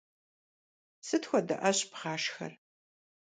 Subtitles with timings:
[1.07, 2.51] Сыт хуэдэ ӏэщ бгъашхэр?